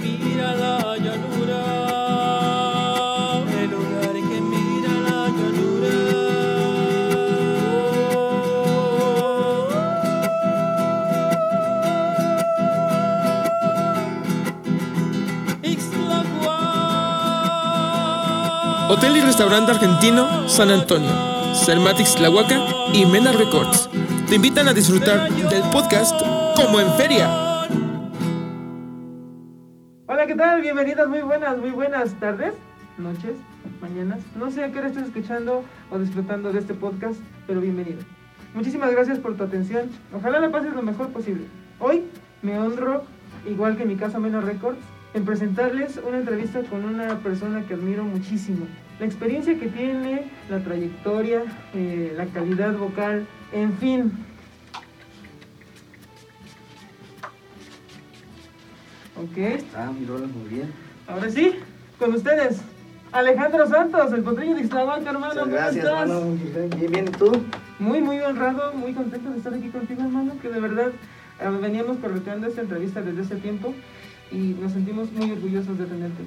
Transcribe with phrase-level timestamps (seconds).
[0.00, 1.62] mira la llanura.
[3.60, 5.96] El lugar que mira la llanura.
[18.88, 21.10] Hotel y restaurante argentino San Antonio,
[21.64, 22.60] Cermatix Tlahuaca
[22.92, 23.88] y Mena Records
[24.32, 26.18] te invitan a disfrutar del podcast
[26.56, 27.51] como en feria.
[30.22, 30.60] Hola, ¿qué tal?
[30.60, 32.54] Bienvenidos, muy buenas, muy buenas tardes,
[32.96, 33.34] noches,
[33.80, 34.20] mañanas.
[34.36, 37.18] No sé a qué hora estés escuchando o disfrutando de este podcast,
[37.48, 38.02] pero bienvenido.
[38.54, 39.90] Muchísimas gracias por tu atención.
[40.14, 41.46] Ojalá la pases lo mejor posible.
[41.80, 42.04] Hoy
[42.40, 43.02] me honro,
[43.48, 44.78] igual que mi casa Menos Records,
[45.12, 48.68] en presentarles una entrevista con una persona que admiro muchísimo.
[49.00, 51.42] La experiencia que tiene, la trayectoria,
[51.74, 54.12] eh, la calidad vocal, en fin.
[59.16, 60.72] Ok, Ah, mi rola muy bien.
[61.06, 61.52] ahora sí,
[61.98, 62.60] con ustedes,
[63.12, 65.26] Alejandro Santos, el potrillo de Ixtlahuaca, hermano.
[65.28, 66.02] Muchas ¿cómo gracias, estás?
[66.10, 66.36] hermano.
[66.78, 67.32] Bien, bien, ¿y tú?
[67.78, 70.88] Muy, muy honrado, muy contento de estar aquí contigo, hermano, que de verdad
[71.40, 73.74] eh, veníamos correteando esta entrevista desde ese tiempo
[74.30, 76.22] y nos sentimos muy orgullosos de tenerte.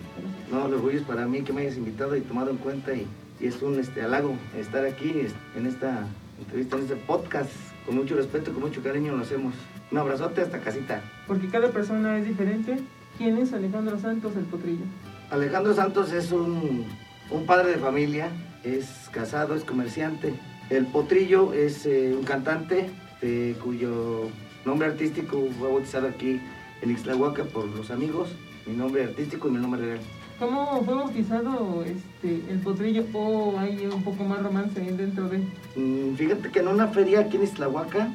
[0.51, 3.07] No, el orgullo es para mí que me hayas invitado y tomado en cuenta y,
[3.39, 5.11] y es un este, halago estar aquí
[5.55, 6.05] en esta
[6.39, 7.49] entrevista, en este podcast.
[7.87, 9.53] Con mucho respeto, con mucho cariño lo hacemos.
[9.91, 11.01] Un abrazote hasta casita.
[11.27, 12.79] Porque cada persona es diferente.
[13.17, 14.83] ¿Quién es Alejandro Santos, el potrillo?
[15.29, 16.85] Alejandro Santos es un,
[17.31, 18.29] un padre de familia,
[18.63, 20.33] es casado, es comerciante.
[20.69, 22.89] El Potrillo es eh, un cantante
[23.21, 24.29] eh, cuyo
[24.65, 26.41] nombre artístico fue bautizado aquí
[26.81, 28.29] en Ixtlahuaca por los amigos.
[28.65, 29.99] Mi nombre artístico y mi nombre real.
[30.39, 33.05] ¿Cómo fue bautizado este, el potrillo?
[33.13, 35.37] ¿O hay un poco más romance dentro de...?
[35.75, 38.09] Mm, Fíjate que en una feria aquí en Ixtlahuaca,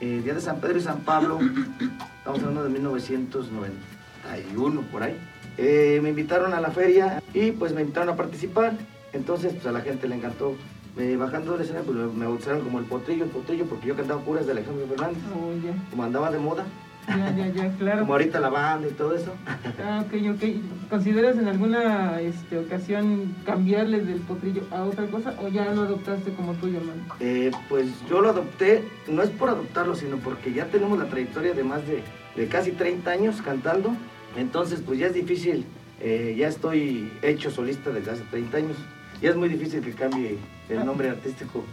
[0.00, 1.38] eh, Día de San Pedro y San Pablo,
[2.18, 5.16] estamos hablando de 1991 por ahí,
[5.58, 8.72] eh, me invitaron a la feria y pues me invitaron a participar.
[9.12, 10.56] Entonces pues a la gente le encantó.
[10.98, 14.20] Eh, bajando del escenario pues me bautizaron como el potrillo, el potrillo, porque yo cantaba
[14.22, 16.64] puras de Alejandro Fernández, Oh, ya, como andaba de moda,
[17.08, 18.00] ya, ya, ya, claro.
[18.00, 19.34] como ahorita la banda y todo eso.
[19.82, 20.90] Ah, ok, ok.
[20.90, 26.32] ¿Consideras en alguna este, ocasión cambiarle del potrillo a otra cosa o ya lo adoptaste
[26.32, 27.02] como tuyo, hermano?
[27.18, 31.54] Eh, pues yo lo adopté, no es por adoptarlo, sino porque ya tenemos la trayectoria
[31.54, 32.02] de más de,
[32.36, 33.94] de casi 30 años cantando.
[34.36, 35.64] Entonces, pues ya es difícil,
[36.00, 38.76] eh, ya estoy hecho solista desde hace 30 años.
[39.22, 40.36] Ya es muy difícil que cambie
[40.68, 41.64] el nombre artístico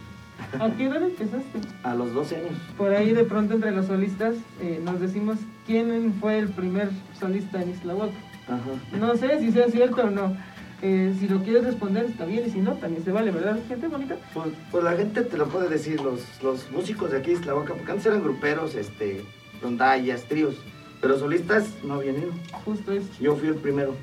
[0.58, 1.58] ¿A qué edad empezaste?
[1.82, 2.52] a los 12 años.
[2.76, 7.62] Por ahí de pronto entre los solistas eh, nos decimos quién fue el primer solista
[7.62, 8.16] en Islahuaca.
[8.46, 8.98] Ajá.
[8.98, 10.36] No sé si sea cierto o no.
[10.80, 13.88] Eh, si lo quieres responder está bien y si no, también se vale, ¿verdad, gente
[13.88, 14.16] bonita?
[14.32, 17.74] Pues, pues la gente te lo puede decir, los, los músicos de aquí de Islahuaca,
[17.74, 19.24] porque antes eran gruperos, este,
[19.60, 20.54] rondallas, tríos,
[21.00, 22.32] pero solistas no habían ido.
[22.64, 23.08] Justo eso.
[23.20, 23.96] Yo fui el primero.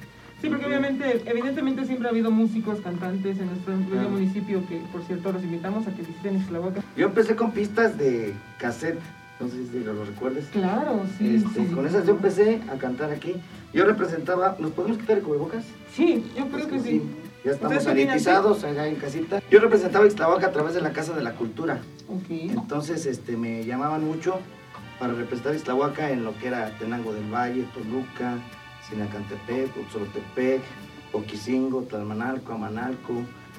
[0.45, 4.09] Sí, porque obviamente, evidentemente siempre ha habido músicos, cantantes en nuestro Claro.
[4.11, 6.81] municipio que, por cierto, los invitamos a que visiten Islahuaca.
[6.95, 8.99] Yo empecé con pistas de cassette,
[9.39, 10.45] no sé si lo, recuerdes.
[10.51, 11.37] Claro, sí.
[11.37, 11.89] Este, sí, con sí.
[11.89, 13.33] esas yo empecé a cantar aquí.
[13.73, 15.65] Yo representaba, ¿nos podemos quitar el cubrebocas?
[15.91, 17.01] Sí, yo creo que sí.
[17.43, 19.41] Ya estamos sanitizados allá en casita.
[19.49, 21.79] Yo representaba Ixtlahuaca a través de la Casa de la Cultura.
[22.07, 22.29] Ok.
[22.29, 24.39] Entonces este, me llamaban mucho
[24.99, 28.37] para representar Ixtlahuaca en lo que era Tenango del Valle, Toluca,
[28.89, 30.61] Sinacantepec, Otzolotepec,
[31.13, 33.13] Oquisingo, Tlalmanalco, Amanalco,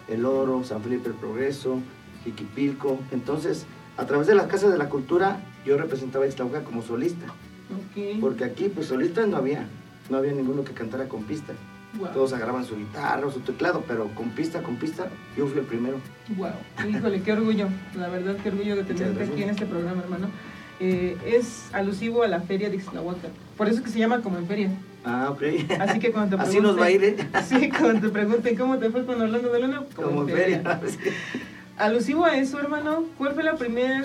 [0.09, 1.81] El Oro, San Felipe el Progreso,
[2.25, 2.99] Jiquipilco.
[3.11, 3.67] Entonces,
[3.97, 7.27] a través de las Casas de la Cultura, yo representaba a Ixtlahuaca como solista.
[8.21, 9.67] Porque aquí, pues solistas no había.
[10.11, 11.53] No había ninguno que cantara con pista.
[11.99, 12.09] Wow.
[12.13, 15.65] Todos agarraban su guitarra o su teclado, pero con pista, con pista, yo fui el
[15.65, 15.99] primero.
[16.37, 16.51] Wow.
[16.89, 17.69] Híjole, qué orgullo.
[17.97, 20.29] La verdad, qué orgullo de tenerte aquí en este programa, hermano.
[20.79, 23.29] Eh, es alusivo a la feria de Ixtlahuaca.
[23.57, 24.71] Por eso es que se llama como en feria.
[25.09, 25.43] Ah, ok.
[25.81, 27.17] Así que cuando te Así nos va a ir, ¿eh?
[27.49, 30.81] Sí, cuando te pregunten cómo te fue con Orlando de Luna, Como en feria.
[31.79, 34.03] Alusivo a eso, hermano, ¿cuál fue la primera,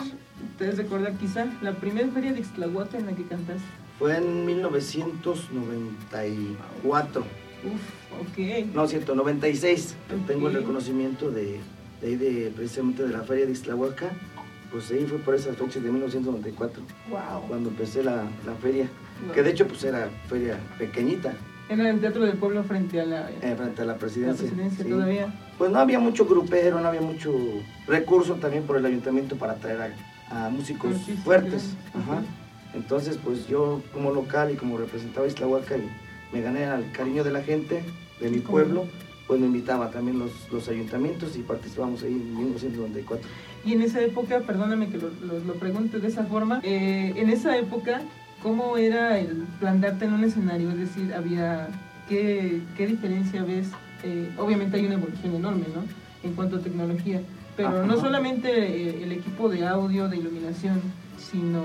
[0.58, 3.64] te debes recordar quizá, la primera feria de Ixtlahuaca en la que cantaste?
[3.98, 7.22] Fue en 1994.
[7.22, 8.38] Uf, ok.
[8.76, 9.96] No, cierto, 96.
[10.10, 10.28] Ok.
[10.28, 11.60] Tengo el reconocimiento de,
[12.02, 14.10] de ahí, de, precisamente de la feria de Ixtlahuaca.
[14.72, 17.20] Pues ahí fue por esas fechas de 1994, Wow.
[17.48, 18.88] cuando empecé la, la feria.
[19.34, 21.34] Que de hecho, pues era feria pequeñita,
[21.70, 24.50] Era en el Teatro del Pueblo frente a la, eh, frente a la la presidencia.
[24.78, 24.84] sí.
[24.84, 25.34] todavía.
[25.58, 27.34] Pues no había mucho grupero, no había mucho
[27.88, 29.94] recurso también por el ayuntamiento para traer
[30.30, 31.76] a, a músicos fuertes.
[31.94, 32.22] Ajá.
[32.74, 35.90] Entonces, pues yo como local y como representaba a Islahuaca y
[36.34, 37.84] me gané al cariño de la gente,
[38.20, 38.86] de mi pueblo,
[39.28, 43.28] pues me invitaba también los, los ayuntamientos y participamos ahí en 1994.
[43.66, 47.30] Y en esa época, perdóname que lo, lo, lo pregunte de esa forma, eh, en
[47.30, 48.02] esa época
[48.44, 50.70] ¿cómo era el plantarte en un escenario?
[50.72, 51.68] Es decir, había,
[52.10, 53.68] ¿qué, qué diferencia ves?
[54.04, 55.84] Eh, obviamente hay una evolución enorme, ¿no?
[56.24, 57.22] En cuanto a tecnología,
[57.58, 60.82] pero no solamente eh, el equipo de audio, de iluminación,
[61.18, 61.62] sino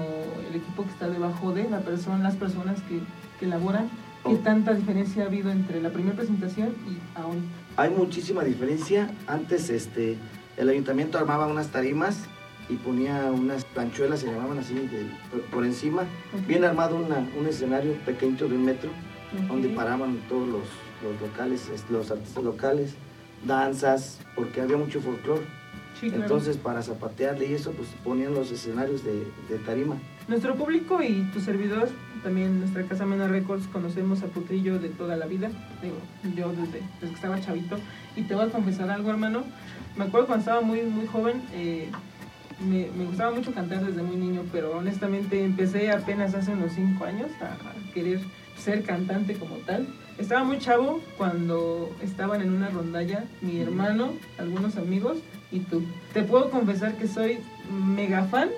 [0.51, 3.01] el equipo que está debajo de la persona, las personas que,
[3.39, 3.89] que elaboran.
[4.25, 4.39] ¿Qué Oh.
[4.39, 7.39] tanta diferencia ha habido entre la primera presentación y ahora?
[7.77, 9.09] Hay muchísima diferencia.
[9.29, 10.17] Antes este,
[10.57, 12.25] el ayuntamiento armaba unas tarimas
[12.69, 16.03] y ponía unas planchuelas, se llamaban así, de- por, por encima.
[16.49, 18.91] Bien armado una- un escenario pequeño de un metro,
[19.49, 20.63] donde paraban todos los,
[21.03, 22.95] los locales, es- los artistas locales,
[23.45, 25.43] danzas, porque había mucho folclore.
[26.01, 26.25] Sí, claro.
[26.25, 29.97] Entonces, para zapatearle y eso, pues ponían los escenarios de, de tarima.
[30.29, 31.89] Nuestro público y tu servidor,
[32.23, 35.49] también nuestra casa Mena Records, conocemos a Putrillo de toda la vida.
[35.83, 35.97] Digo,
[36.37, 37.79] yo desde, desde que estaba chavito.
[38.17, 39.45] Y te voy a confesar algo, hermano.
[39.97, 41.89] Me acuerdo cuando estaba muy, muy joven, eh,
[42.61, 47.05] me, me gustaba mucho cantar desde muy niño, pero honestamente empecé apenas hace unos 5
[47.05, 47.57] años a,
[47.93, 48.21] querer
[48.57, 49.87] ser cantante como tal.
[50.19, 55.19] Estaba muy chavo cuando estaban en una rondalla mi hermano, algunos amigos
[55.53, 55.85] y tú.
[56.13, 57.39] Te puedo confesar que soy
[57.71, 58.49] mega fan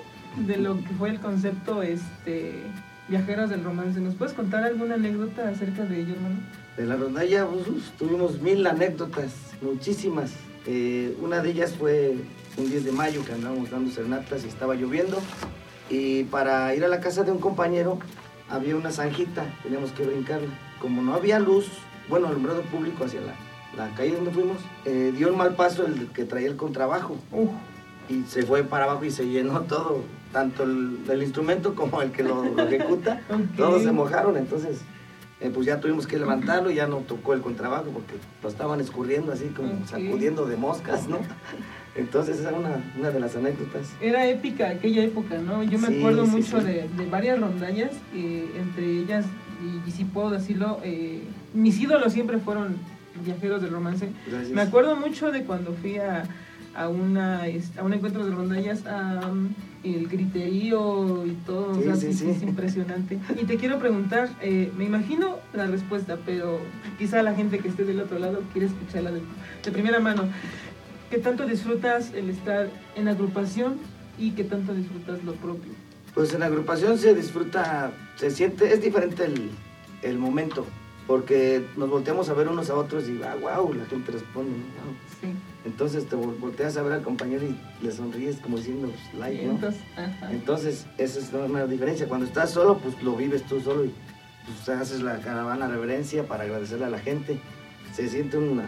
[0.47, 2.53] de lo que fue el concepto este
[3.09, 3.99] Viajeros del Romance.
[3.99, 6.35] ¿Nos puedes contar alguna anécdota acerca de ello, hermano?
[6.77, 10.31] De la rondalla pues, tuvimos mil anécdotas, muchísimas.
[10.65, 12.15] Eh, una de ellas fue
[12.59, 15.17] un 10 de mayo que andábamos dando serenatas y estaba lloviendo.
[15.89, 17.97] Y para ir a la casa de un compañero
[18.49, 20.49] había una zanjita, teníamos que brincarla.
[20.81, 21.67] Como no había luz,
[22.09, 23.33] bueno, alumbrado público hacia la,
[23.75, 27.15] la calle donde fuimos, eh, dio un mal paso el que traía el contrabajo.
[28.09, 30.01] Y se fue para abajo y se llenó todo,
[30.33, 33.21] tanto el, el instrumento como el que lo, lo ejecuta,
[33.57, 34.79] todos se mojaron, entonces
[35.41, 38.81] eh, pues ya tuvimos que levantarlo y ya no tocó el contrabajo porque lo estaban
[38.81, 41.19] escurriendo así como sacudiendo de moscas, ¿no?
[41.95, 43.87] Entonces esa era una, una de las anécdotas.
[44.01, 45.63] era épica aquella época, ¿no?
[45.63, 46.65] Yo me Sí, acuerdo sí, mucho sí.
[46.67, 49.25] De, de varias rondallas, eh, entre ellas,
[49.63, 51.21] y, y si puedo decirlo, eh,
[51.53, 52.75] mis ídolos siempre fueron
[53.25, 54.09] Viajeros del Romance.
[54.29, 54.51] Gracias.
[54.51, 56.23] Me acuerdo mucho de cuando fui a,
[56.75, 59.49] a, una, es- a un encuentro de rondallas, a, um,
[59.83, 63.17] el griterío y todo, Sí, o sea, sí, sí, es impresionante.
[63.41, 66.59] Y te quiero preguntar, eh, me imagino la respuesta, pero
[66.97, 69.21] quizá la gente que esté del otro lado quiere escucharla de,
[69.63, 70.23] de primera mano.
[71.09, 73.77] ¿Qué tanto disfrutas el estar en agrupación
[74.17, 75.71] y qué tanto disfrutas lo propio?
[76.13, 79.49] Pues en agrupación se disfruta, se siente, es diferente el,
[80.01, 80.65] el momento,
[81.09, 84.51] porque nos volteamos a ver unos a otros y, ah, wow, la gente responde.
[85.19, 85.27] Sí.
[85.65, 89.43] Entonces te vol- volteas a ver al compañero y le sonríes como diciendo, pues, like,
[89.43, 89.53] ¿no?
[89.53, 90.31] Entonces, ajá.
[90.31, 92.07] Entonces, esa es una diferencia.
[92.07, 93.91] Cuando estás solo, pues lo vives tú solo y
[94.45, 97.39] pues, haces la caravana reverencia para agradecerle a la gente.
[97.95, 98.65] Se siente una.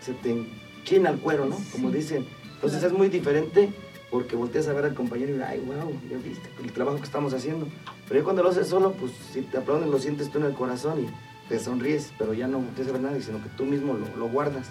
[0.00, 1.56] se te enchina el cuero, ¿no?
[1.70, 1.96] Como Sí.
[1.98, 2.26] dicen.
[2.56, 2.92] Entonces Claro.
[2.92, 3.72] es muy diferente
[4.10, 7.32] porque volteas a ver al compañero y, ay, wow, ya viste el trabajo que estamos
[7.34, 7.68] haciendo.
[8.08, 10.54] Pero ya cuando lo haces solo, pues si te aplauden, lo sientes tú en el
[10.54, 11.06] corazón y
[11.48, 14.28] te sonríes, pero ya no volteas a ver nadie, sino que tú mismo lo, lo
[14.28, 14.66] guardas.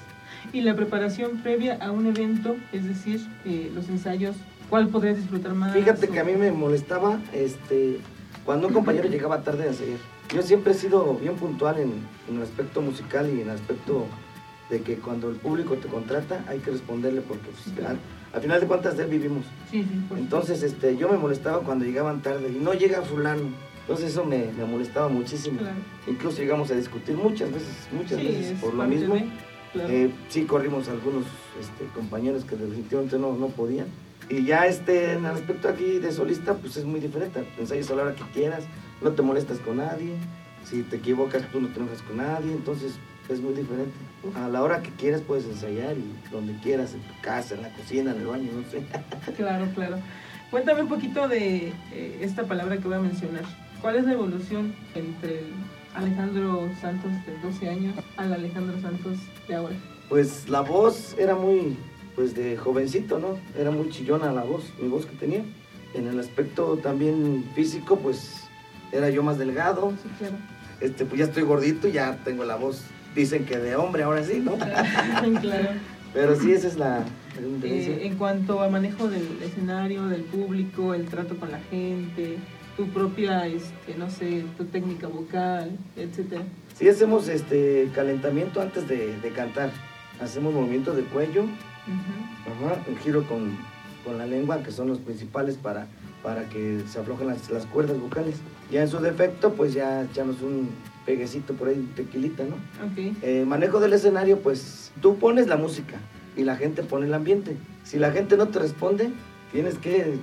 [0.51, 4.35] Y la preparación previa a un evento, es decir, eh, los ensayos,
[4.69, 5.73] ¿cuál podrías disfrutar más?
[5.73, 7.99] Fíjate que O- a mí me molestaba este,
[8.45, 9.99] cuando un compañero llegaba tarde a ensayar.
[10.33, 11.91] Yo siempre he sido bien puntual en,
[12.29, 14.05] en el aspecto musical y en el aspecto
[14.69, 18.00] de que cuando el público te contrata hay que responderle porque pues, al,
[18.33, 19.45] al final de cuentas de él vivimos.
[19.69, 23.50] Sí, sí, Entonces este, yo me molestaba cuando llegaban tarde y no llega fulano.
[23.83, 25.59] Entonces eso me, me molestaba muchísimo.
[25.59, 25.75] Claro.
[26.07, 29.15] Incluso llegamos a discutir muchas veces, muchas Sí, veces es por lo mismo.
[29.15, 29.25] de-
[29.73, 29.89] claro.
[29.89, 31.25] Eh, sí corrimos algunos
[31.59, 33.87] este, compañeros que definitivamente no, no podían.
[34.29, 37.43] Y ya este, en el aspecto aquí de solista, pues es muy diferente.
[37.59, 38.63] Ensayas a la hora que quieras,
[39.01, 40.13] no te molestas con nadie.
[40.63, 42.53] Si te equivocas, tú no te enojas con nadie.
[42.53, 42.93] Entonces
[43.27, 43.91] es muy diferente.
[44.35, 47.69] A la hora que quieras puedes ensayar y donde quieras, en tu casa, en la
[47.73, 48.81] cocina, en el baño, no sé.
[49.35, 49.97] Claro, claro.
[50.51, 53.43] Cuéntame un poquito de eh, esta palabra que voy a mencionar.
[53.83, 55.45] ¿Cuál es la evolución entre el
[55.93, 59.75] Alejandro Santos de 12 años al Alejandro Santos de ahora?
[60.07, 61.75] Pues la voz era muy,
[62.15, 63.37] pues de jovencito, ¿no?
[63.59, 65.43] Era muy chillona la voz, mi voz que tenía.
[65.93, 68.45] En el aspecto también físico, pues
[68.93, 69.91] era yo más delgado.
[70.01, 70.35] Sí, claro.
[70.79, 74.39] Este, pues ya estoy gordito, ya tengo la voz, dicen que de hombre ahora sí,
[74.39, 74.53] ¿no?
[75.41, 75.69] claro.
[76.13, 77.03] Pero sí, esa es la.
[77.63, 82.37] Eh, en cuanto a manejo del escenario, del público, el trato con la gente,
[82.75, 86.44] tu propia, este, no sé, tu técnica vocal, etcétera.
[86.75, 89.72] Sí hacemos este calentamiento antes de, de cantar.
[90.20, 91.46] Hacemos movimiento de cuello.
[91.86, 93.58] Ajá, un giro con,
[94.03, 95.88] con la lengua, que son los principales para,
[96.24, 98.38] para que se aflojen las, las cuerdas vocales.
[98.72, 100.70] Ya en su defecto, pues ya echamos un
[101.06, 102.56] peguecito por ahí, tequilita, ¿no?
[102.86, 103.15] Ok.
[103.22, 105.98] Eh, manejo del escenario, pues tú pones la música
[106.38, 107.56] y la gente pone el ambiente.
[107.84, 109.12] Si la gente no te responde,
[109.51, 110.18] tienes que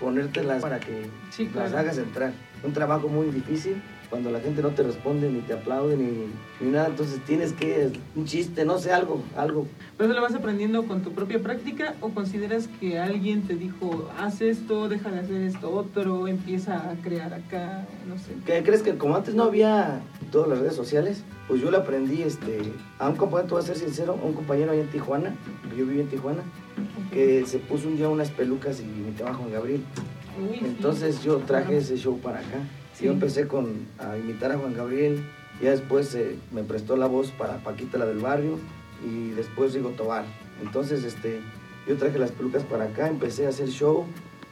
[0.00, 2.32] ponértelas para que Sí, las hagas entrar.
[2.64, 6.24] un trabajo muy difícil cuando la gente no te responde, ni te aplaude, ni,
[6.60, 6.88] ni nada.
[6.88, 9.68] Entonces tienes que, un chiste, no sé, algo, algo.
[9.96, 14.10] ¿Pero eso lo vas aprendiendo con tu propia práctica o consideras que alguien te dijo,
[14.18, 18.32] haz esto, deja de hacer esto otro, empieza a crear acá, no sé?
[18.44, 21.22] ¿Qué crees que como antes no había todas las redes sociales?
[21.48, 22.60] Pues yo lo aprendí este,
[22.98, 25.34] a un compañero, te voy a ser sincero, a un compañero allá en Tijuana,
[25.76, 26.42] yo viví en Tijuana,
[27.12, 29.82] que se puso un día unas pelucas y imitaba a Juan Gabriel.
[30.62, 32.60] Entonces yo traje ese show para acá.
[33.00, 35.24] Yo empecé con, a imitar a Juan Gabriel,
[35.62, 38.58] ya después eh, me prestó la voz para Paquita la del barrio
[39.04, 40.24] y después Rigo Tobar.
[40.62, 41.40] Entonces este,
[41.88, 44.04] yo traje las pelucas para acá, empecé a hacer show,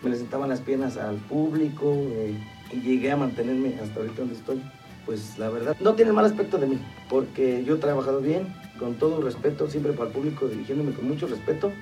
[0.02, 2.34] me le sentaban las piernas al público eh,
[2.72, 4.62] y llegué a mantenerme hasta ahorita donde estoy.
[5.08, 8.96] Pues la verdad, no tiene mal aspecto de mí, porque yo he trabajado bien, con
[8.96, 11.72] todo respeto, siempre para el público, dirigiéndome con mucho respeto,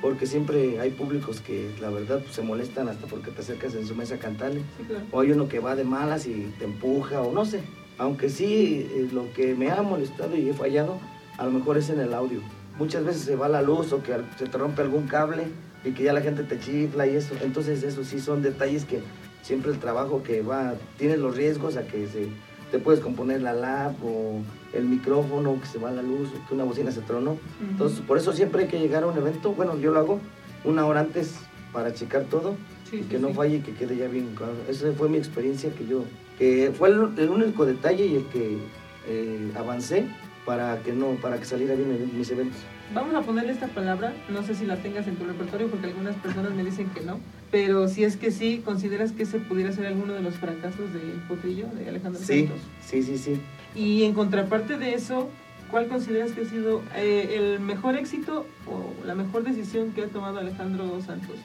[0.00, 3.84] porque siempre hay públicos que la verdad pues, se molestan hasta porque te acercas en
[3.84, 4.60] su mesa a cantarle.
[4.60, 5.04] sí, claro.
[5.10, 7.62] O hay uno que va de malas y te empuja o no sé.
[7.98, 11.00] Aunque sí, eh, lo que me ha molestado y he fallado,
[11.36, 12.38] a lo mejor es en el audio.
[12.78, 15.48] Muchas veces se va la luz o que se te rompe algún cable
[15.84, 17.34] y que ya la gente te chifla y eso.
[17.42, 19.00] Entonces eso sí son detalles que
[19.42, 22.28] siempre el trabajo que va, tienes los riesgos a que se,
[22.70, 24.40] te puedes componer la lap o
[24.72, 27.32] el micrófono, que se va la luz, o que una bocina se tronó.
[27.32, 27.40] Ujú.
[27.70, 29.52] Entonces, por eso siempre hay que llegar a un evento.
[29.52, 30.20] Bueno, yo lo hago
[30.64, 31.36] una hora antes
[31.72, 32.56] para checar todo
[32.90, 33.34] Sí, y sí, que no sí.
[33.34, 34.54] falle y que quede ya bien claro.
[34.68, 36.04] Esa fue mi experiencia que yo,
[36.38, 38.58] que fue el, el único detalle y el que
[39.06, 40.06] eh, avancé
[40.46, 42.58] para que no, para que saliera bien en mis eventos.
[42.94, 46.16] Vamos a ponerle esta palabra, no sé si la tengas en tu repertorio porque algunas
[46.16, 49.86] personas me dicen que no, pero si es que sí, ¿consideras que ese pudiera ser
[49.86, 52.60] alguno de los fracasos del potrillo de Alejandro Sí, Santos?
[52.80, 53.40] sí, sí, sí.
[53.74, 55.28] Y en contraparte de eso,
[55.70, 60.08] ¿cuál consideras que ha sido eh, el mejor éxito o la mejor decisión que ha
[60.08, 61.36] tomado Alejandro Santos?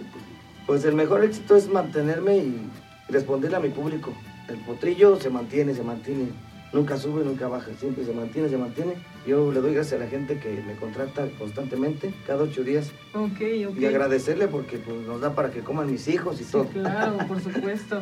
[0.66, 2.56] Pues el mejor éxito es mantenerme y
[3.10, 4.14] responderle a mi público.
[4.48, 6.28] El potrillo se mantiene, se mantiene.
[6.74, 8.96] Nunca sube, nunca baja, siempre se mantiene, se mantiene.
[9.28, 13.70] Yo le doy gracias a la gente que me contrata constantemente, cada ocho días, Ok,
[13.70, 13.78] ok.
[13.80, 16.66] y agradecerle porque pues, nos da para que coman mis hijos y Sí, todo.
[16.66, 18.02] claro, por supuesto.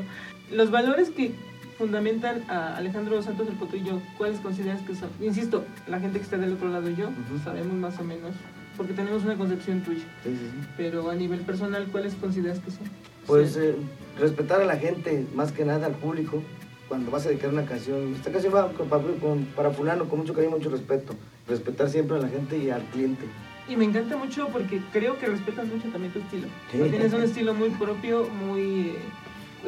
[0.54, 1.34] Los valores que
[1.78, 5.10] fundamentan a Alejandro Santos el Potrillo, ¿cuáles consideras que son?
[5.20, 7.44] Insisto, la gente que está del otro lado y yo Ujú.
[7.44, 8.32] sabemos más o menos,
[8.78, 10.00] porque tenemos una concepción tuya.
[10.24, 10.68] Sí, sí, sí.
[10.78, 12.88] Pero a nivel personal, ¿cuáles consideras que son?
[13.28, 13.76] Pues eh,
[14.18, 16.42] respetar a la gente, más que nada al público.
[16.92, 20.20] Cuando vas a dedicar una canción, esta canción va con- para, con- para fulano con
[20.20, 21.14] mucho cariño, mucho respeto.
[21.48, 23.24] Respetar siempre a la gente y al cliente.
[23.70, 26.48] Y me encanta mucho porque creo que respetas mucho también tu estilo.
[26.70, 26.80] Sí.
[26.90, 28.90] Tienes un estilo muy propio, muy...
[28.90, 28.96] eh,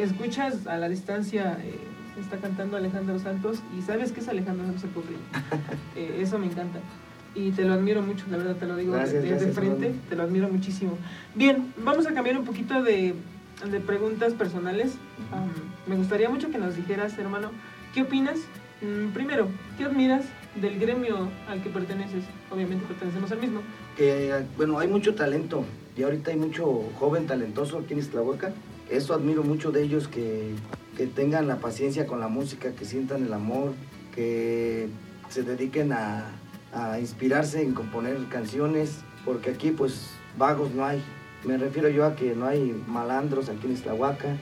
[0.02, 1.76] escuchas a la distancia, eh,
[2.20, 5.16] está cantando Alejandro Santos y sabes que es Alejandro Santos el.
[5.96, 6.80] Eh, eso me encanta.
[7.36, 9.86] Y te lo admiro mucho, la verdad te lo digo Gracias, de, de gracias, frente,
[9.86, 10.02] hermano.
[10.10, 10.98] te lo admiro muchísimo.
[11.36, 13.14] Bien, vamos a cambiar un poquito de,
[13.70, 14.94] de preguntas personales.
[15.32, 15.50] Am,
[15.88, 17.52] me gustaría mucho que nos dijeras, hermano,
[17.94, 18.40] ¿qué opinas?
[18.82, 22.24] Mm, primero, ¿qué admiras del gremio al que perteneces?
[22.52, 23.62] Obviamente pertenecemos al mismo.
[23.98, 25.64] Que, bueno, hay mucho talento
[25.96, 28.54] y ahorita hay mucho joven talentoso aquí en Iztlahuaca.
[28.90, 30.54] Eso admiro mucho de ellos, que,
[30.98, 33.74] que tengan la paciencia con la música, que sientan el amor,
[34.14, 34.90] que
[35.30, 36.26] se dediquen a,
[36.74, 41.02] a inspirarse en componer canciones, porque aquí pues vagos no hay.
[41.46, 44.38] Me refiero yo a que no hay malandros aquí en Iztlahuaca.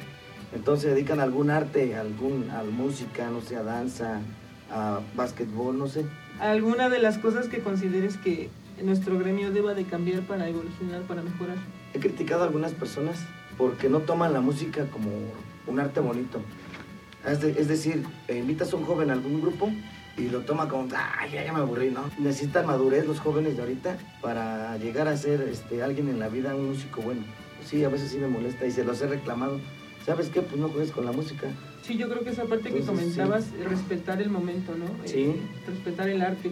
[0.54, 4.20] Entonces se dedican a algún arte, a, algún, a música, no sé, a danza,
[4.72, 6.06] a básquetbol, no sé.
[6.40, 8.50] ¿Alguna de las cosas que consideres que
[8.84, 11.58] nuestro gremio deba de cambiar para evolucionar, para mejorar?
[11.94, 13.18] He criticado a algunas personas
[13.58, 15.10] porque no toman la música como
[15.68, 16.42] un arte bonito.
[17.26, 19.72] Es, de- es decir, invitas a un joven a algún grupo
[20.22, 22.04] y lo toma como, ay, ya, ya me aburrí, ¿no?
[22.20, 26.56] Necesitan madurez los jóvenes de ahorita para llegar a ser este, alguien en la vida,
[26.56, 27.22] un músico bueno.
[27.66, 29.60] Sí, a veces sí me molesta y se los he reclamado.
[30.06, 30.42] ¿Sabes qué?
[30.42, 31.48] Pues no juegues con la música.
[31.82, 34.86] Sí, yo creo que esa parte que comentabas, eh, respetar el momento, ¿no?
[35.04, 35.36] Eh, Sí.
[35.68, 36.52] respetar el arte.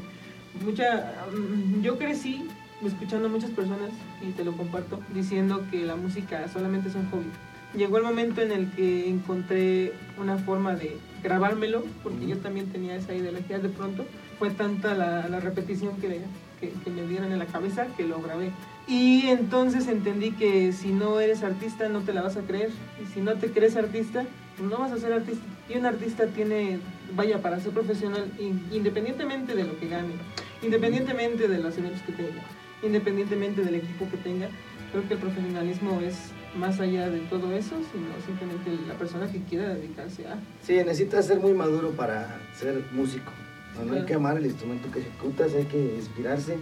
[0.63, 2.45] Mucha, mm, yo crecí
[2.85, 3.89] escuchando a muchas personas,
[4.21, 7.29] y te lo comparto, diciendo que la música solamente es un hobby.
[7.75, 12.95] Llegó el momento en el que encontré una forma de grabármelo, porque yo también tenía
[12.95, 14.05] esa ideología de pronto.
[14.39, 16.21] Fue tanta la, la repetición que,
[16.59, 18.51] que, que me dieron en la cabeza que lo grabé.
[18.87, 22.69] Y entonces entendí que si no eres artista no te la vas a creer.
[23.03, 24.25] Y si no te crees artista,
[24.57, 25.43] pues no vas a ser artista.
[25.69, 26.79] Y un artista tiene,
[27.15, 30.13] vaya, para ser profesional, in- independientemente de lo que gane,
[30.63, 32.41] independientemente de los eventos que tenga,
[32.81, 34.47] independientemente del equipo que tenga,
[34.91, 36.15] creo que el profesionalismo es
[36.57, 40.39] más allá de todo eso, sino simplemente la persona que quiera dedicarse a...
[40.63, 43.31] Sí, necesitas ser muy maduro para ser músico.
[43.75, 44.05] No, no hay Claro.
[44.07, 46.53] que amar el instrumento que ejecutas, hay que inspirarse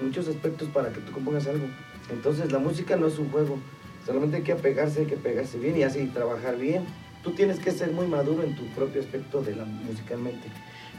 [0.00, 1.66] en muchos aspectos para que tú compongas algo.
[2.10, 3.58] Entonces la música no es un juego,
[4.04, 6.84] solamente hay que apegarse, hay que pegarse bien y así trabajar bien.
[7.22, 10.48] tú tienes que ser muy maduro en tu propio aspecto de la musicalmente.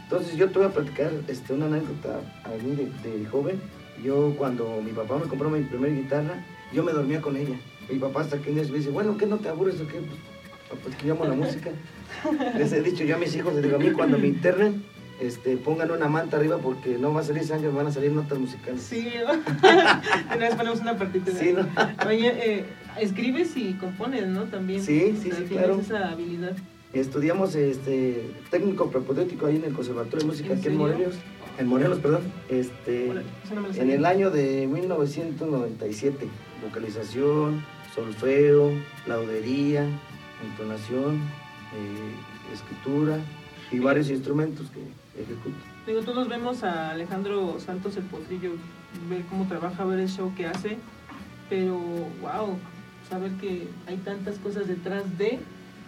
[0.04, 3.62] Entonces yo te voy a platicar este, una anécdota a mí de, de joven.
[4.04, 7.56] Yo cuando mi papá me compró mi primera guitarra, yo me dormía con ella.
[7.89, 10.00] Mi papá hasta que un día me dice, bueno, ¿qué no te aburres o qué?
[10.70, 11.72] Pues, pues que yo amo la música.
[12.58, 14.84] Les he dicho yo a mis hijos, les digo, a mí cuando me internen,
[15.20, 18.38] este, pongan una manta arriba porque no va a salir sangre, van a salir notas
[18.38, 18.82] musicales.
[18.82, 19.10] Sí,
[20.27, 21.32] una vez ponemos una partita.
[21.32, 21.67] Sí, ¿no?
[22.08, 22.65] Oye, eh,
[23.00, 24.44] escribes y compones, ¿no?
[24.44, 24.84] También.
[24.84, 25.79] Sí, sí, sí, Tienes claro.
[25.79, 26.56] esa habilidad.
[26.94, 30.77] Estudiamos este, técnico propedéutico ahí en el Conservatorio de Música ¿En aquí en?
[30.77, 31.15] Morelos.
[31.58, 32.22] En Morelos, perdón.
[32.50, 36.27] Este, eso no en el año de 1997.
[36.63, 37.63] Vocalización,
[37.98, 38.72] solfeo,
[39.08, 39.84] laudería,
[40.46, 41.16] entonación,
[41.74, 42.13] eh,
[42.54, 43.18] escritura
[43.72, 44.82] y varios instrumentos que
[45.20, 45.58] ejecuto.
[45.88, 48.51] Digo, todos vemos a Alejandro Santos el Potrillo,
[49.10, 50.77] ver cómo trabaja, ver el show que hace,
[51.50, 51.74] pero
[52.22, 52.58] wow,
[53.10, 55.39] saber que hay tantas cosas detrás de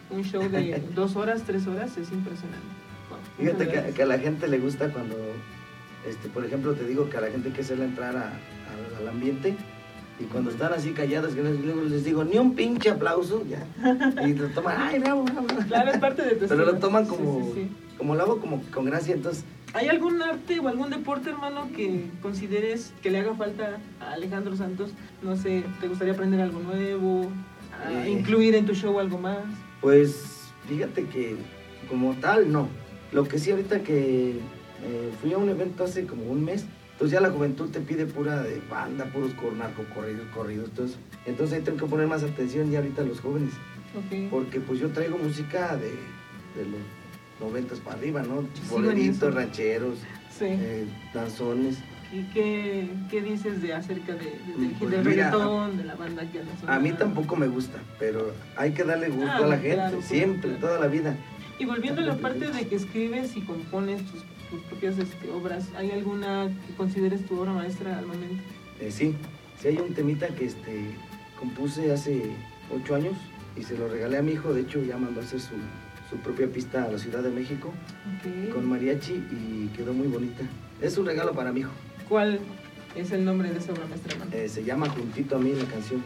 [0.10, 2.66] un show de dos horas, tres horas es impresionante.
[3.10, 5.16] Wow, Fíjate que, a la gente le gusta cuando,
[6.08, 8.98] este, por ejemplo, te digo que a la gente hay que hacerla entrar a- a-
[9.00, 9.56] al ambiente
[10.20, 13.66] y cuando están así callados, que les digo, ni un pinche aplauso, ya.
[14.28, 15.48] Y lo toman, ay, bravo, bravo".
[15.68, 17.70] Claro, es parte de tu Pero lo toman Sí, como, sí, sí.
[17.98, 19.44] como lo hago como con gracia, entonces,
[19.76, 24.56] ¿Hay algún arte o algún deporte, hermano, que consideres que le haga falta a Alejandro
[24.58, 24.90] Santos?
[25.22, 27.30] No sé, ¿te gustaría aprender algo nuevo?
[27.86, 28.10] a Eh.
[28.10, 29.38] ¿Incluir en tu show algo más?
[29.80, 31.36] pues, fíjate que
[31.88, 32.68] como tal, no.
[33.12, 34.32] Lo que sí ahorita que
[34.84, 36.66] eh, fui a un evento hace como un mes,
[37.00, 41.58] entonces ya la juventud te pide pura de banda, puros cor- narcocorridos, corridos, entonces, entonces
[41.58, 43.54] ahí tengo que poner más atención ya ahorita a los jóvenes.
[44.30, 46.82] Porque pues yo traigo música de, de los
[47.40, 48.44] noventas para arriba, ¿no?
[48.70, 49.98] Boleritos, rancheros,
[50.38, 50.46] Sí.
[50.50, 51.78] eh, danzones.
[52.12, 55.96] ¿Y qué, qué dices de acerca de, de- del, Pues del mira, reggaetón, de la
[55.96, 59.48] banda que anda A mí tampoco me gusta, pero hay que darle gusto Ah, a
[59.48, 60.58] la no, gente, claro, siempre, claro.
[60.68, 61.16] toda la vida.
[61.60, 65.68] Y volviendo a la parte de que escribes y compones tus, tus propias este, obras,
[65.76, 68.42] ¿hay alguna que consideres tu obra maestra al momento?
[68.80, 69.16] Eh, sí,
[69.62, 70.92] sí hay un temita que este,
[71.40, 72.32] compuse hace
[72.74, 73.16] ocho años
[73.58, 75.56] y se lo regalé a mi hijo, de hecho ya mandó a hacer su,
[76.10, 77.72] su propia pista a la Ciudad de México
[78.54, 80.44] con mariachi y quedó muy bonita.
[80.82, 81.72] Es un regalo para mi hijo.
[82.08, 82.40] ¿Cuál
[82.96, 84.16] es el nombre de esa obra maestra?
[84.32, 86.02] Eh, se llama Juntito a mí la canción.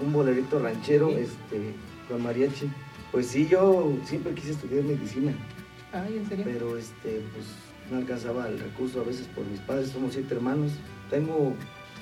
[0.00, 1.72] Un bolerito ranchero este,
[2.08, 2.68] con mariachi.
[3.10, 5.32] Pues sí, yo siempre quise estudiar medicina,
[5.92, 6.44] Ay, ¿en serio?
[6.46, 7.46] pero este, pues
[7.90, 9.90] no alcanzaba el recurso a veces por mis padres.
[9.90, 10.72] Somos siete hermanos.
[11.10, 11.54] Tengo,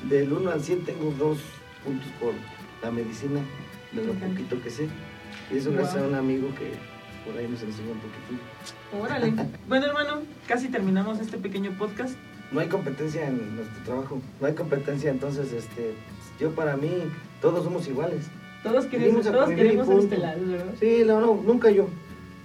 [0.09, 1.39] del 1 al 100 tengo dos
[1.85, 2.33] puntos por
[2.83, 3.41] la medicina,
[3.93, 4.89] de lo poquito que sé.
[5.53, 6.05] Y eso gracias Wow.
[6.05, 6.73] a un amigo que
[7.29, 8.39] por ahí nos enseñó un poquitín.
[9.01, 9.33] Órale.
[9.69, 12.17] bueno, hermano, casi terminamos este pequeño podcast.
[12.53, 15.95] No hay competencia en nuestro trabajo, no hay competencia, entonces este,
[16.39, 16.91] yo para mí
[17.41, 18.27] todos somos iguales.
[18.63, 20.75] Todos queremos, todos queremos estelares, ¿verdad?
[20.79, 21.89] Sí, no, no, nunca yo.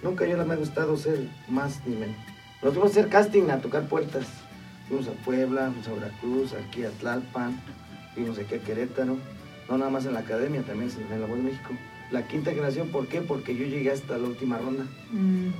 [0.03, 2.15] Nunca yo no me ha gustado ser más ni menos.
[2.61, 4.25] Nos fuimos a hacer casting, a tocar puertas.
[4.87, 7.59] Fuimos a Puebla, fuimos a Veracruz, aquí a Tlalpan,
[8.13, 9.17] fuimos aquí a Querétaro.
[9.69, 11.69] No nada más en la academia, también en la Voz de México.
[12.11, 13.21] La quinta generación, ¿por qué?
[13.21, 14.85] Porque yo llegué hasta la última ronda.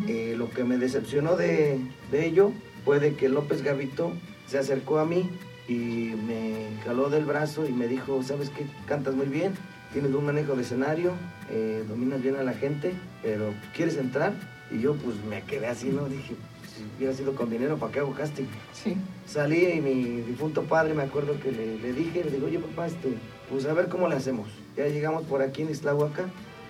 [0.07, 1.79] Eh, lo que me decepcionó de,
[2.11, 2.51] de ello
[2.83, 4.11] fue de que López Gavito
[4.47, 5.29] se acercó a mí
[5.69, 8.65] y me jaló del brazo y me dijo, ¿sabes qué?
[8.85, 9.53] Cantas muy bien,
[9.93, 11.13] tienes un manejo de escenario,
[11.49, 14.33] eh, dominas bien a la gente, pero ¿quieres entrar?
[14.71, 16.09] Y yo pues me quedé así, ¿no?
[16.09, 16.35] Dije,
[16.81, 18.45] si hubiera sido con dinero, ¿para qué hago casting?
[18.73, 18.95] Sí.
[19.25, 22.87] Salí y mi difunto padre, me acuerdo que le, le dije, le digo, oye papá,
[22.87, 23.13] este,
[23.49, 24.49] pues a ver cómo le hacemos.
[24.75, 26.25] Ya llegamos por aquí en Islahuaca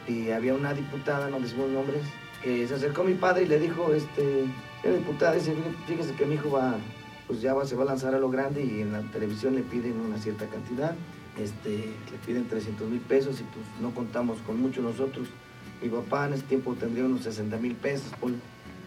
[0.07, 2.01] y había una diputada, no decimos nombres,
[2.43, 4.45] que se acercó a mi padre y le dijo, este,
[4.81, 6.75] señora diputada, dice, "Fíjate- fíjese que mi hijo va,
[7.27, 9.61] pues ya va, se va a lanzar a lo grande y en la televisión le
[9.61, 10.95] piden una cierta cantidad,
[11.39, 15.27] este, le piden 300 mil pesos y pues no contamos con mucho nosotros.
[15.81, 18.11] Mi papá en ese tiempo tendría unos 60 mil pesos.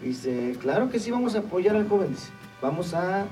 [0.03, 2.09] Dice, claro que sí, vamos a apoyar al joven.
[2.11, 2.29] Dice,
[2.61, 3.25] vamos a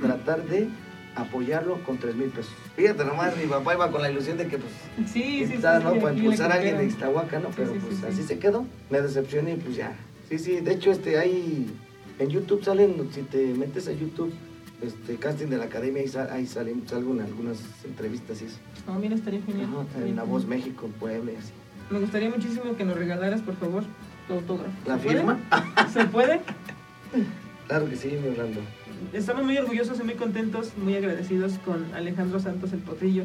[0.00, 0.68] tratar de
[1.14, 2.52] apoyarlo con 3 mil pesos.
[2.76, 4.72] Fíjate nomás, mi papá iba con la ilusión de que pues
[5.10, 5.52] Sí, sí, sí.
[5.54, 5.94] quizás, sí, ¿no?
[5.94, 6.86] sí, Para impulsar a alguien de.
[6.86, 7.48] Ixtahuaca, ¿no?
[7.56, 8.22] Pero sí, pues sí, así sí.
[8.28, 8.66] se quedó.
[8.90, 9.94] Me decepcioné y pues ya.
[10.28, 11.66] Sí, sí, de hecho este hay
[12.18, 14.32] en YouTube salen, si te metes a YouTube,
[14.82, 18.56] este casting de la academia, ahí, sal- ahí salen, salgo algunas entrevistas y eso.
[18.86, 19.68] No, mira, estaría genial.
[19.94, 20.22] Ajá, en La.
[20.24, 21.52] Voz México, en Puebla y así.
[21.90, 23.84] Me gustaría muchísimo que nos regalaras, por favor.
[24.86, 25.38] ¿La firma?
[25.92, 26.40] ¿Se puede?
[27.68, 28.60] Claro que sí, mi Orlando.
[29.12, 33.24] Estamos muy orgullosos y muy contentos, muy agradecidos con Alejandro Santos el Potrillo.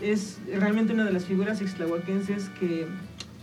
[0.00, 2.86] Es realmente una de las figuras ixtlahuaquenses que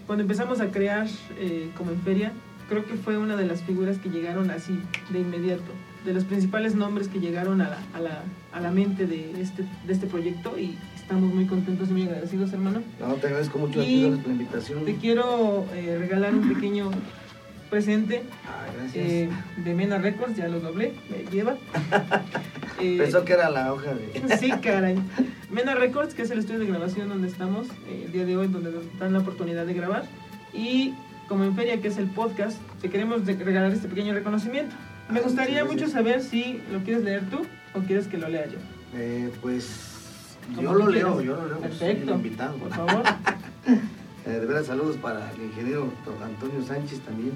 [0.07, 2.31] cuando empezamos a crear eh, como en feria,
[2.69, 5.71] creo que fue una de las figuras que llegaron así de inmediato.
[6.05, 9.63] de los principales nombres que llegaron a la, a la, a la mente de este,
[9.85, 12.81] de este proyecto y estamos muy contentos y muy agradecidos, hermano.
[12.99, 14.85] No, te agradezco mucho a ti la invitación.
[14.85, 16.89] Te quiero eh, regalar un pequeño
[17.69, 18.65] presente Ah,
[18.95, 19.29] eh,
[19.63, 21.55] de Mena Records, ya lo doblé, me lleva.
[22.81, 24.37] Eh, Pensó que era la hoja de...
[24.37, 24.97] Sí, caray.
[25.49, 28.69] Mena Records, que es el estudio de grabación donde estamos el día de hoy, donde
[28.69, 30.03] nos dan la oportunidad de grabar.
[30.53, 30.93] Y
[31.29, 34.75] como en Feria, que es el podcast, te queremos regalar este pequeño reconocimiento.
[35.09, 38.45] Me Ah, gustaría mucho saber si lo quieres leer tú o quieres que lo lea
[38.47, 38.57] yo.
[38.93, 39.94] Eh, pues
[40.61, 41.57] yo lo leo, yo lo leo.
[41.59, 42.13] pues, Perfecto.
[42.15, 42.57] invitado.
[42.57, 43.03] Por favor.
[44.27, 47.33] Eh, de veras, saludos para el ingeniero Antonio Sánchez también.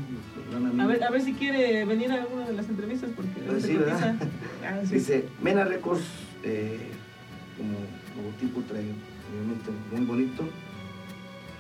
[0.82, 3.78] A ver, a ver si quiere venir a alguna de las entrevistas porque Pues sí,
[3.78, 4.16] ¿verdad?
[4.66, 4.96] Ah, sí.
[4.96, 6.02] Dice, Mena Records,
[6.42, 6.80] eh,
[7.58, 7.74] como
[8.18, 8.86] logotipo trae
[9.32, 10.44] obviamente muy bonito,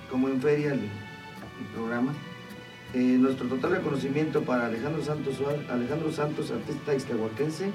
[0.09, 2.11] como en feria el, el programa.
[2.95, 5.35] Eh, nuestro total reconocimiento para Alejandro Santos,
[5.69, 7.69] Alejandro Santos, artista ixtlahuaquense,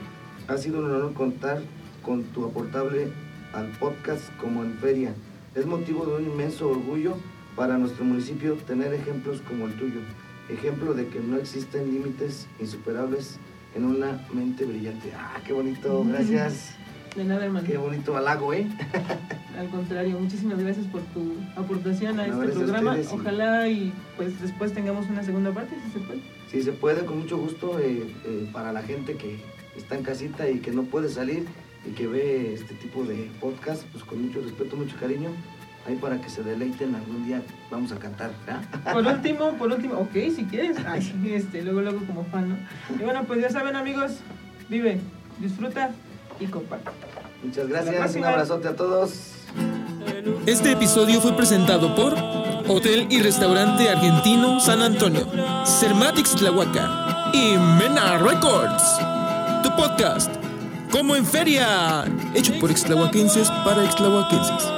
[0.48, 1.62] ha sido un honor contar
[2.02, 3.12] con tu aportable
[3.54, 5.14] al podcast como en feria.
[5.54, 7.16] Es motivo de un inmenso orgullo
[7.56, 10.00] para nuestro municipio tener ejemplos como el tuyo,
[10.48, 13.38] ejemplo de que no existen límites insuperables
[13.76, 15.12] en una mente brillante.
[15.16, 16.74] Ah, qué bonito, gracias.
[17.16, 17.64] De nada, hermano.
[17.64, 18.66] Qué bonito halago, ¿eh?
[19.58, 22.98] Al contrario, muchísimas gracias por tu aportación a No, este a programa.
[22.98, 26.20] y- Ojalá y pues después tengamos una segunda parte, si se puede.
[26.50, 29.38] Si se puede, con mucho gusto, eh, eh, para la gente que
[29.76, 31.46] está en casita y que no puede salir
[31.86, 35.30] y que ve este tipo de podcast, pues con mucho respeto, mucho cariño,
[35.86, 38.62] ahí para que se deleiten algún día vamos a cantar, ¿verdad?
[38.92, 40.76] Por último, por último, ok, si quieres.
[40.86, 42.56] Ay, este, luego, luego como fan, ¿no?
[42.98, 44.12] Y bueno, pues ya saben, amigos,
[44.68, 45.00] vive,
[45.38, 45.90] disfruta
[46.40, 46.90] y comparte.
[47.42, 49.34] Muchas gracias, un abrazote a todos.
[50.46, 52.14] Este episodio fue presentado por
[52.68, 55.26] Hotel y Restaurante Argentino San Antonio,
[55.64, 58.98] Cermatix Tlahuaca y Mena Records.
[59.62, 60.30] Tu podcast,
[60.94, 62.04] como en feria,
[62.36, 64.73] hecho por extlahuaquenses para extlahuaquenses.